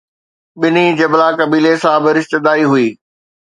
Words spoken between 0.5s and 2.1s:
بني جبله قبيلي سان